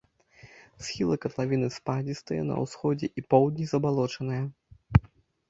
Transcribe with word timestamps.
Схілы 0.85 1.17
катлавіны 1.25 1.67
спадзістыя, 1.75 2.41
на 2.49 2.57
ўсходзе 2.63 3.07
і 3.21 3.25
поўдні 3.35 3.65
забалочаныя. 3.75 4.43